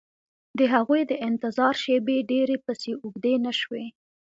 د 0.57 0.59
هغوی 0.73 1.01
د 1.07 1.13
انتظار 1.29 1.73
شېبې 1.83 2.17
ډېرې 2.31 2.57
پسې 2.65 2.91
اوږدې 3.03 3.35
نه 3.45 3.51
شوې 3.59 3.85